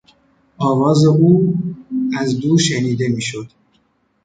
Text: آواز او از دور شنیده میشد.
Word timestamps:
آواز 0.57 1.05
او 1.05 1.53
از 2.19 2.39
دور 2.39 2.59
شنیده 2.59 3.07
میشد. 3.09 3.47